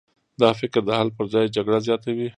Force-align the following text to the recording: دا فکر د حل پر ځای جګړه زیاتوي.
دا 0.41 0.49
فکر 0.59 0.79
د 0.85 0.89
حل 0.99 1.09
پر 1.17 1.25
ځای 1.33 1.45
جګړه 1.55 1.79
زیاتوي. 1.87 2.27